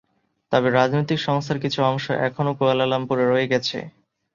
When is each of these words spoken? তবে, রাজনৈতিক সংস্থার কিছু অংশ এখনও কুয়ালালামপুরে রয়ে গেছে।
তবে, 0.51 0.67
রাজনৈতিক 0.71 1.19
সংস্থার 1.19 1.57
কিছু 1.59 1.79
অংশ 1.83 2.05
এখনও 2.27 2.57
কুয়ালালামপুরে 2.57 3.23
রয়ে 3.25 3.51
গেছে। 3.51 3.77